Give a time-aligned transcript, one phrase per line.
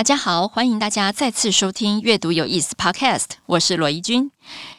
[0.00, 4.30] 大家好，欢迎大家再次收听《阅读有意思》Podcast，我是罗伊君。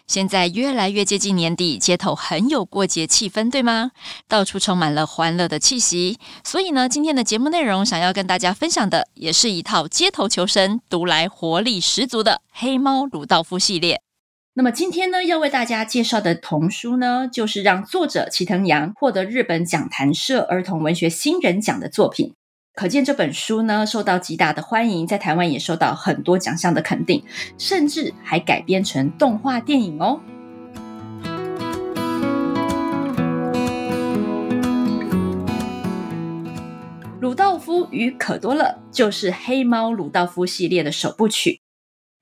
[0.08, 3.92] 现在越来越接近年底，街头很有过节气氛，对吗？
[4.28, 6.18] 到处充满了欢乐的气息。
[6.44, 14.02] 所以呢，今天的节目内容想要跟大家分享的，也是一套街头求生、读来活力十足的《黑猫鲁道夫》系列。
[14.56, 22.34] 那么今天呢，要为大家介绍的童书呢，就是让作者齐藤阳获得日本讲谈社儿童文学新人奖的作品。
[22.74, 27.22] 可见这本书呢，受到极大的欢迎，在台湾也受到很多奖项的肯定，
[27.58, 30.22] 甚至还改编成动画电影哦。
[37.20, 41.60] 鲁道夫与可多乐就是黑猫鲁道夫系列的首部曲。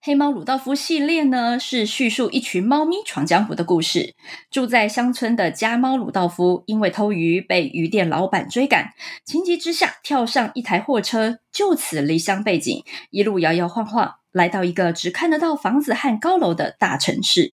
[0.01, 4.15] 黑猫鲁道夫系列呢，是叙述一群猫咪闯江湖的故事。
[4.49, 8.93] 住在乡村的家猫鲁道夫，因为偷鱼被鱼店老板追赶，
[9.25, 17.51] 情急之下跳上一台货车，就此离乡背井，一路摇摇晃晃，来到一个只看得到房子和高楼的大城市。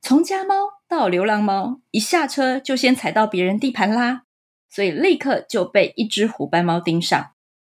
[0.00, 0.54] 从家猫
[0.88, 4.22] 到流浪猫，一下车就先踩到别人地盘啦，
[4.68, 7.30] 所以立刻就被一只虎斑猫盯上。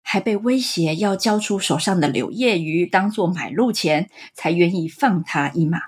[0.08, 5.80] 还被威胁要交出手上的柳叶鱼当做买路钱，才愿意放他一马。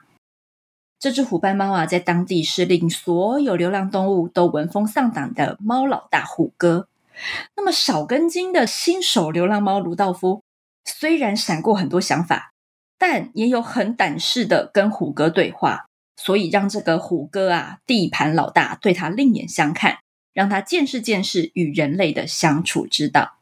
[0.98, 6.88] 这只虎斑猫啊，在当地是令所有流浪动物都闻风丧胆的猫老大虎哥。
[7.56, 10.42] 那么少根筋的新手流浪猫鲁道夫，
[10.84, 12.52] 虽然闪过很多想法，
[12.98, 19.98] 但也有很胆识的跟虎哥对话，所以让这个虎哥啊，地盘老大对他另眼相看，
[20.34, 23.37] 让他见识见识与人类的相处之道。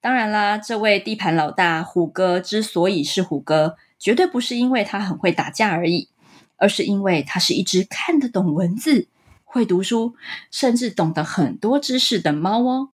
[0.00, 6.08] 当然啦，这位地盘老大虎哥之所以是虎哥，绝对不是因为他很会打架而已，
[6.56, 9.08] 而是因为他是一只看得懂文字、
[9.44, 10.14] 会读书，
[10.50, 12.90] 甚至懂得很多知识的猫哦。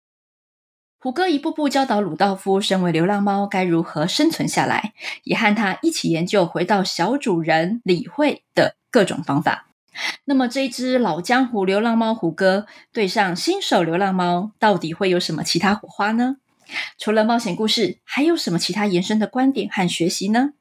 [0.99, 4.93] 虎哥一步步教导鲁道夫，身为流浪猫该如何生存下来，
[5.23, 9.67] 也和他一起研究回到小主人理会的各种方法。
[10.25, 16.37] 那么，这只老江湖流浪猫虎哥对上新手流浪猫，到底会有什么其他火花呢？
[16.97, 20.51] 除了冒险故事，还有什么其他延伸的观点和学习呢？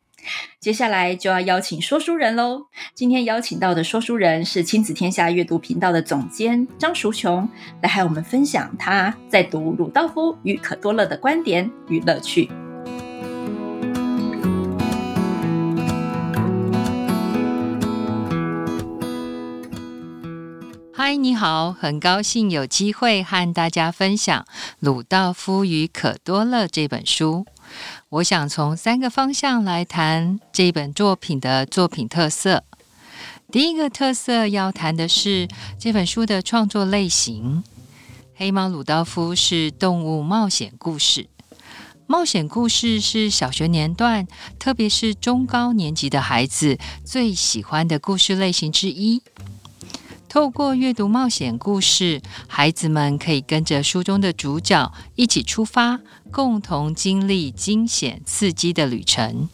[0.58, 2.66] 接下来就要邀请说书人喽。
[2.94, 7.48] 今天邀请到的说书人是亲子天下阅读频道的总监张淑琼，
[7.80, 12.50] 来和我们分享他在读鲁道夫与可多乐的观点与乐趣。
[20.98, 24.40] 嗨，你好，很高兴有机会和大家分享
[24.80, 27.44] 《鲁道夫与可多乐》这本书。
[28.08, 32.64] 我想从三个方向来谈这本作品的作品特色。
[33.52, 35.46] 第一个特色要谈的是
[35.78, 37.62] 这本书的创作类型。
[38.34, 41.28] 黑猫鲁道夫是动物冒险故事，
[42.06, 44.26] 冒险故事是小学年段，
[44.58, 49.20] 特别是中高年级的孩子最喜欢的故事类型之一。
[50.28, 56.00] 透过阅读冒险故事，孩子们可以跟着书中的主角一起出发，
[56.30, 59.48] 共同经历惊险刺激的旅程。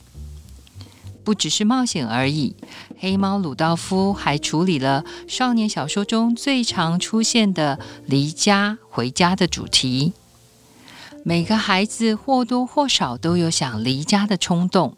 [1.23, 2.57] 不只是冒险而已，
[2.99, 10.15] 黑猫鲁道夫还处理了少年小说中最常出现的离家回家的主题。
[11.25, 14.97] 每个孩子或多或少都有想离家的冲动。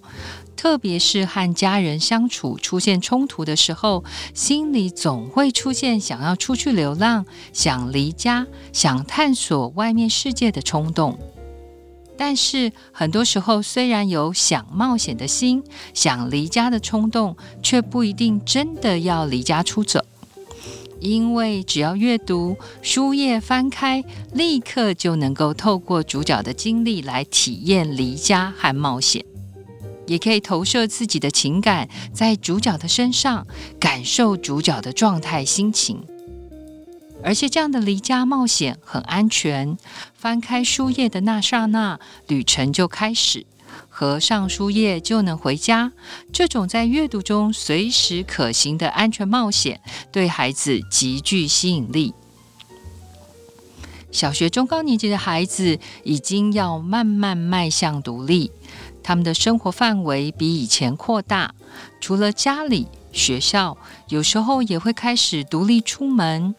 [0.57, 11.19] 特别是和家人相处出现冲突的时候，心里总会出现想要出去流浪、想离家、想探索外面世界的冲动。
[12.17, 20.01] 但是很多时候，虽然有想冒险的心、想离家的冲动，却不一定真的要离家出走，
[21.01, 29.25] 因为只要阅读书页翻开，立刻就能够透过主角的经历来体验离家和冒险。
[30.07, 33.47] 也可以投射自己的情感在主角的身上，
[33.79, 36.05] 感受主角的状态心情。
[37.23, 39.79] 而且这样的离家冒险很安全，
[40.15, 43.47] 翻开书页的那刹那，旅程就开始，
[43.89, 45.93] 合上书页就能回家。
[46.31, 49.81] 这种在阅读中随时可行的安全冒险，
[50.13, 52.13] 对孩子极具吸引力。
[54.13, 58.53] 小学中高年级的孩子已经要慢慢迈向独立。
[59.05, 61.55] 他们的生活范围比以前扩大，
[62.01, 63.77] 除了家里、学校，
[64.09, 66.57] 有时候也会开始独立出门。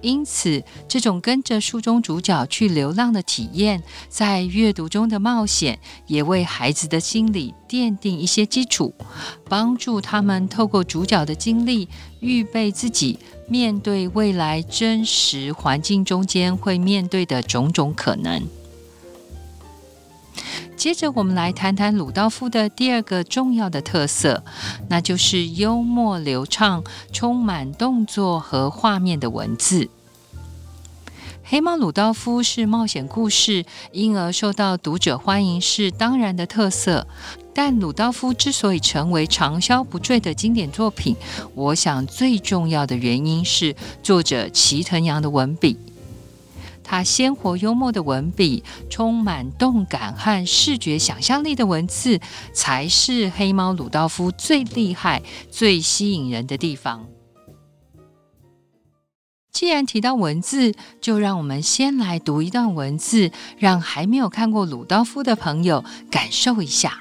[0.00, 8.94] 因此，这种跟着书中主角去流浪的体验，在阅读中的冒险，也为孩子的心理奠定一些基础，
[9.48, 11.88] 帮助他们透过主角的经历，
[12.20, 13.18] 预备自己
[13.48, 18.42] 面对未来真实环境中间会面对的种种可能。
[20.76, 24.44] 接着，我们来谈谈鲁道夫的第二个重要的特色，
[24.88, 29.88] 那就是幽默流畅、充满动作和画面的文字。
[31.46, 37.06] 黑猫鲁道夫是冒险故事，因而受到读者欢迎是当然的特色。
[37.52, 41.14] 但鲁道夫之所以成为长销不坠的经典作品，
[41.54, 45.78] 我想最重要的原因是作者齐藤阳的文笔。
[46.84, 52.20] 他鲜活幽默的文笔，充满动感和视觉想象力的文字，
[52.52, 57.06] 才是黑猫鲁道夫最厉害、最吸引人的地方。
[59.50, 67.00] 既然提到文字，就让我们先来读一段文字，让还没有看过鲁道夫的朋友感受一下。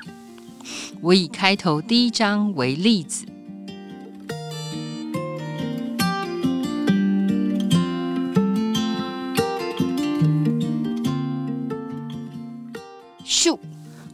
[1.02, 3.26] 我以开头第一章为例子。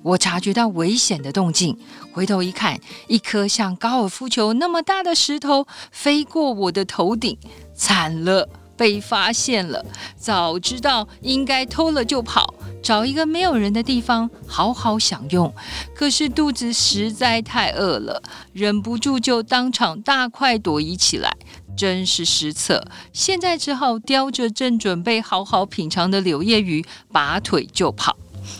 [0.09, 1.77] 我察觉到危险的动静，
[2.11, 7.37] 回头一看，一颗像高尔夫球那么大的石头飞过我的头顶，
[7.75, 9.85] 惨了，被发现了！
[10.17, 15.53] 早知道应该偷了就跑，找一个没有人的地方好好享用。
[15.93, 21.37] 可是肚子实在太饿了，忍不住就当场大快朵颐起来，
[21.77, 22.87] 真是失策。
[23.13, 28.17] 现在只好叼着正准备好好品尝的柳叶鱼，拔腿就跑。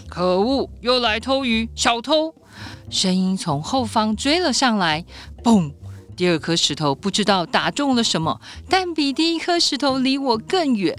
[0.08, 0.70] 可恶！
[0.82, 2.34] 又来偷鱼，小偷！
[2.90, 5.06] 声音从后方追了上来，
[5.44, 5.72] 嘣！
[6.16, 10.98] 第二颗石头不知道打中了什么，但比第一颗石头离我更远。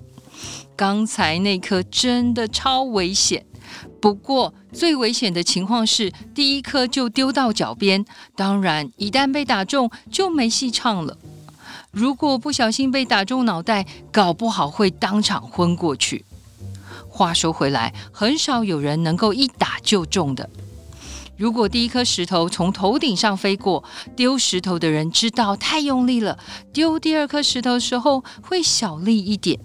[0.74, 3.44] 刚才那颗真的超危险。
[4.00, 8.04] 不过最危险的情况是第一颗就丢到脚边，
[8.34, 11.18] 当然一旦被打中就没戏唱了。
[11.90, 16.24] 如果不小心被打中脑袋，搞不好会当场昏过去。
[17.20, 20.48] 话说回来，很少有人能够一打就中的。
[21.36, 23.84] 如果第一颗石头从头顶上飞过，
[24.16, 26.38] 丢石头的人知道太用力了，
[26.72, 29.60] 丢第二颗石头的时候会小力一点，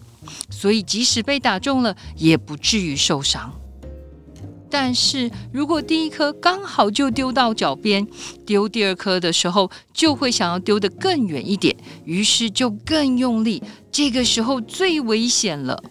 [0.50, 3.54] 所以即使被打中了，也不至于受伤。
[4.70, 8.06] 但是如果第一颗刚好就丢到脚边，
[8.46, 11.74] 丢第二颗的时候就会想要丢得更远一点，
[12.04, 15.82] 于是就更用力，这个时候最危险了。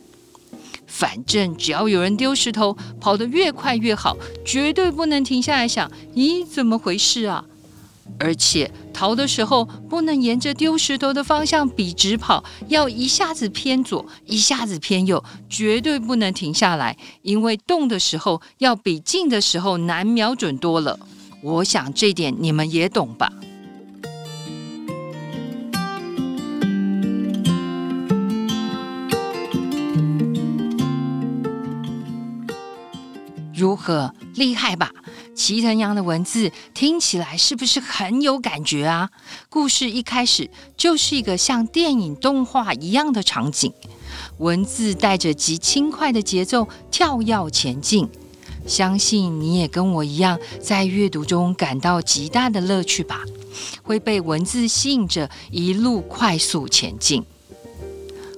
[0.96, 7.44] 反正只要有人丢石头，跑得越快越好，绝对不能停下来想，咦，怎么回事啊？
[8.16, 21.00] 而且逃的时候不能沿着丢石头的方向笔直跑，要一下子偏左，一下子偏右，绝对不能停下来，因为动的时候要比静的时候难瞄准多了。
[21.42, 23.32] 我想这点你们也懂吧？
[33.74, 34.92] 如何厉害吧？
[35.34, 39.10] 齐藤阳的文字听起来是不是很有感觉啊？
[39.48, 43.72] 故事一开始就是一个像电影动画一样的场景，
[44.38, 48.08] 文字带着极轻快的节奏跳跃前进。
[48.64, 53.22] 相信你也跟我一样，在阅读中感到极大的乐趣吧？
[53.82, 57.24] 会被文字吸引着一路快速前进。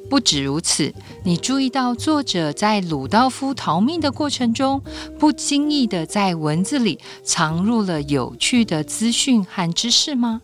[0.09, 0.95] 不止如此，
[1.25, 4.81] 你注意到作者在鲁道夫逃命的过程中，
[5.19, 10.43] 不经意地在文字里藏入了有趣的资讯和知识吗？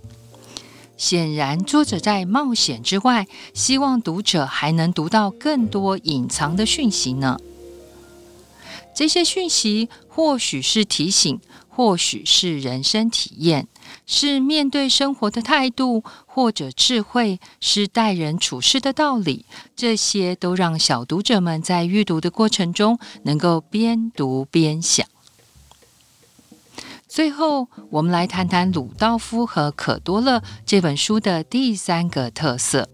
[0.97, 7.39] 显然，作者在冒险之外，希望读者还能读到更多隐藏的讯息呢。
[8.95, 13.67] 这些讯息或许是提醒，或许是人生体验。
[14.07, 25.07] 是面对生活的态度，或者智慧，是待人处事的道理，这些都让小读者们在阅读的过程中能够边读边想。
[27.07, 32.89] 最后，我们来谈谈鲁道夫和可多乐这本书的第三个特色：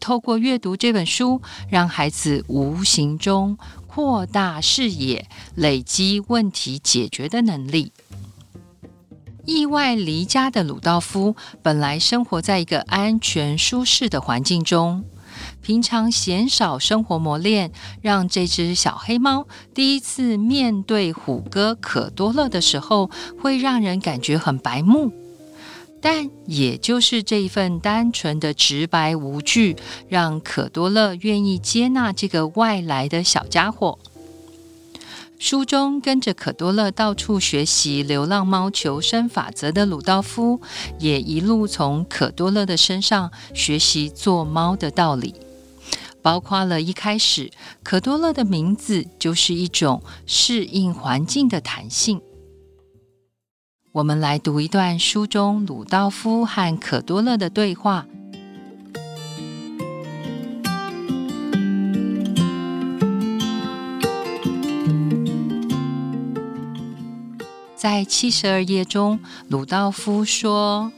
[0.00, 1.40] 透过阅读这本书，
[1.70, 7.92] 让孩子无形中扩大视野，累积问题解决的能力。
[9.44, 15.04] 意外离家的鲁道夫本来生活在一个安全舒适的环境中，
[15.60, 25.12] 平常鲜少生活磨练，让这只小黑猫第一次面对虎哥可多乐的时候，会让人感觉很白目。
[26.00, 29.76] 但也就是这一份单纯的直白无惧，
[30.08, 33.98] 让可多乐愿意接纳这个外来的小家伙。
[35.42, 40.60] 书中跟着可多乐到处学习流浪猫求生法则的鲁道夫，
[41.00, 45.34] 也一路从可多乐的身上学习做猫的道理，
[46.22, 47.50] 包括了一开始
[47.82, 52.22] 可多乐的名字就是一种适应环境的弹性。
[53.90, 58.06] 我们来读一段书中鲁道夫和可多乐的对话。
[67.82, 70.92] 在七十二页中，鲁道夫说：“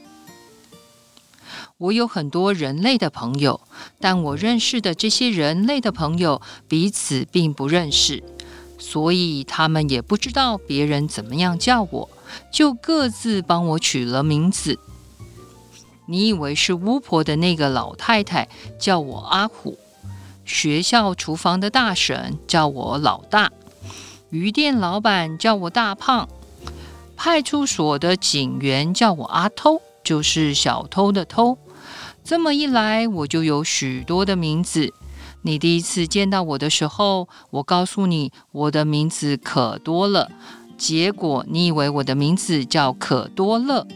[1.79, 3.59] 我有很多人类的朋友，
[3.99, 8.23] 但我认识的这些人类的朋友彼此并不认识，
[8.77, 12.07] 所以他们也不知道别人怎么样叫我，
[12.51, 14.77] 就各自帮我取了名字。
[16.05, 19.79] 你以为是巫婆的那个老太太叫我阿虎，
[20.45, 23.51] 学校厨房的大婶叫我老大，
[24.29, 26.29] 鱼店老板叫我大胖。”
[27.15, 31.57] 派出所的警员叫我阿偷，就是小偷的偷。
[32.23, 34.93] 这么一来，我就有许多的名字。
[35.43, 40.31] 你第一次见到我的时候，我告诉你我的名字可多了，
[40.77, 43.87] 结果你以为我的名字叫可多乐。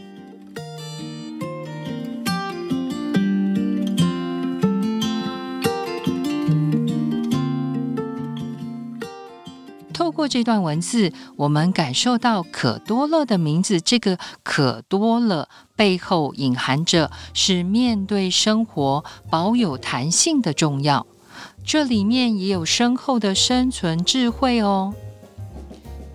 [10.20, 21.06] 过这段文字，我们感受到可多乐的名字，这个可多了背后隐含着是面对生活保有弹性的重要。
[21.64, 24.92] 这里面也有深厚的生存智慧哦。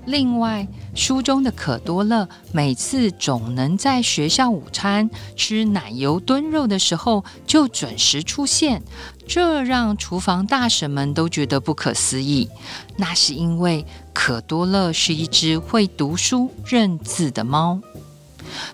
[0.05, 8.81] 另外，书中的可多乐每次总能在学校午餐吃奶油炖肉的时候就准时出现，
[9.27, 12.49] 这让厨房大婶们都觉得不可思议。
[12.95, 17.81] 那是因为可多乐是一只会读书认字的猫。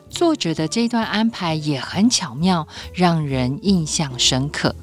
[0.10, 4.76] 作者的这段安排也很巧妙，让人印象深刻。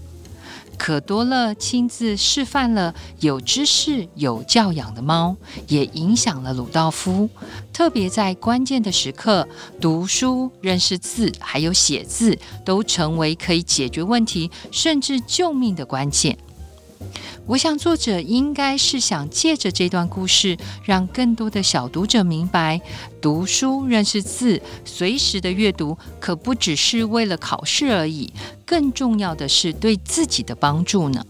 [0.78, 7.28] 可多乐亲自示范了有知识、有教养的猫，也影响了鲁道夫。
[7.72, 9.46] 特别在关键的时刻，
[9.80, 16.38] 读书、认识字，还有写字，都成为可以解决问题，甚至救命的关键。
[17.46, 22.80] 我想，作者应该是想借着这段故事，让更多的小读者明白，
[23.22, 28.30] 读书、认识字、随时的阅读，可不只是为了考试而已，
[28.66, 31.24] 更重要的是对自己的帮助呢。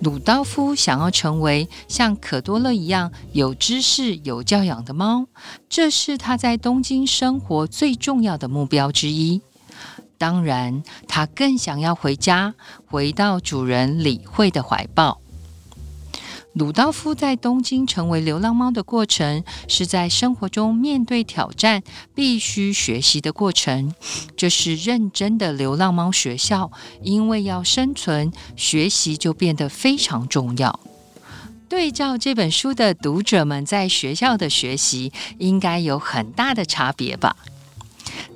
[0.00, 5.26] 鲁道夫想要成为像可多乐一样有知识、有教养的猫，
[5.68, 9.40] 这是他在东京生活最重要的目标之一。
[10.18, 12.54] 当然，他更想要回家，
[12.86, 15.20] 回到主人理惠的怀抱。
[16.54, 21.84] 鲁道夫在东京成为流浪猫的过程，是在生活中面对挑战
[22.16, 23.94] 必须学习的过程。
[24.36, 30.80] 这是认真的流浪猫学校，因为要生存，学习就变得非常重要。
[31.68, 37.36] 对照这本书的读者们在学校的学习，应该有很大的差别吧？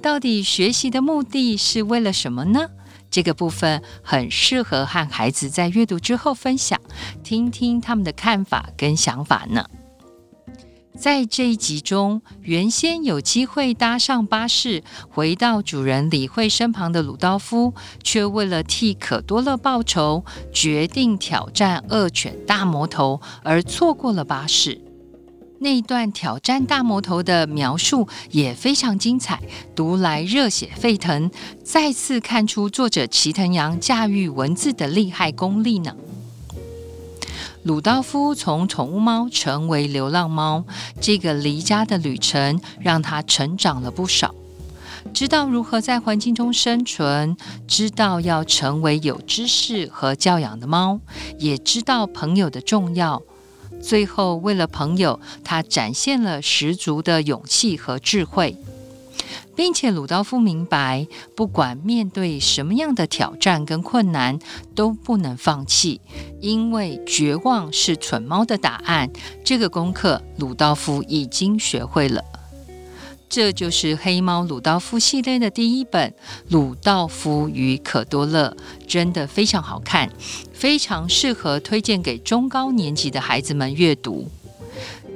[0.03, 2.69] 到底学习的目的是为了什么呢？
[3.09, 6.81] 这个部分很适合和孩子在阅读之后分享，
[7.23, 9.65] 听听他们的看法跟想法呢。
[10.99, 24.81] 在这一集中，原先有机会搭上巴士回到主人理惠身旁的鲁道夫，却为了替可多乐报仇，决定挑战恶犬大魔头，而错过了巴士。
[25.63, 29.41] 那一段挑战大魔头的描述也非常精彩，
[29.77, 31.31] 读来热血沸腾，
[31.63, 35.95] 再次看出作者齐藤阳驾驭文字的厉害功力呢。
[37.63, 40.65] 鲁道夫从宠物猫成为流浪猫，
[41.01, 44.35] 这个离家的旅程让他成长了不少，
[45.15, 47.37] 知道如何在环境中生存，
[47.69, 50.99] 知道要成为有知识和教养的猫，
[51.39, 53.23] 也知道朋友的重要。
[53.83, 58.57] 最后，为了朋友，他展现了十足的勇气和智慧，
[59.55, 64.39] 并且鲁道夫明白，不管面对什么样的挑战跟困难，
[64.75, 66.01] 都不能放弃，
[66.41, 69.11] 因为绝望是蠢猫的答案。
[69.45, 72.25] 这个功课，鲁道夫已经学会了。
[73.33, 76.11] 这就是黑猫鲁道夫系列的第一本
[76.51, 78.55] 《鲁道夫与可多乐》，
[78.87, 80.11] 真的非常好看，
[80.53, 84.29] 非常适合推荐给中高年级的孩子们阅读。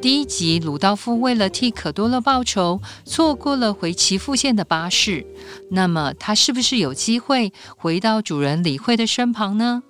[0.00, 5.26] 第一集，鲁道夫为了替可多乐报仇，错过了回岐阜县的巴士。
[5.72, 9.82] 那么，他是不是有机会回到主人李慧的身旁呢？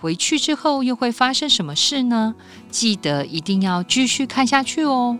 [0.00, 2.34] 回去之后又会发生什么事呢？
[2.68, 5.16] 记得一定要继续看下去哦。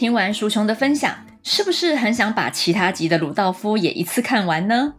[0.00, 4.94] 听完舒琼的分享，是不是很想把其他集的鲁道夫也一次看完呢？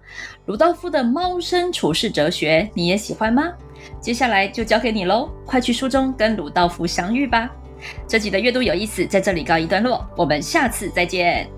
[0.46, 3.51] 鲁道夫的猫生处世哲学，你也喜欢吗？
[4.00, 7.50] 接下来就交给你喽，快去书中跟鲁道夫相遇吧。
[8.08, 11.50] 这集的阅读有意思，在这里告一段落，我们下次再见。